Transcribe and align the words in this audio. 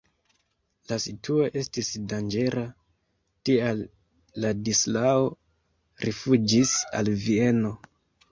La 0.91 0.95
situo 1.01 1.43
estis 1.59 1.89
danĝera, 2.13 2.63
tial 3.49 3.83
Ladislao 4.45 5.27
rifuĝis 6.07 6.73
al 7.01 7.13
Vieno. 7.27 7.75